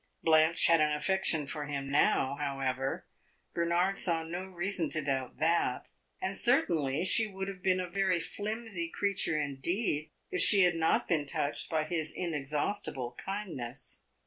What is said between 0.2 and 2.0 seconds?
Blanche had an affection for him